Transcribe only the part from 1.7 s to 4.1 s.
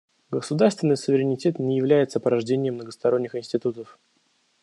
является порождением многосторонних институтов.